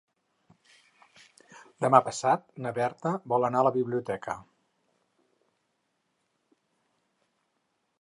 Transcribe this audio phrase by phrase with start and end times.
[1.85, 4.37] Demà passat na Berta vol anar a la biblioteca.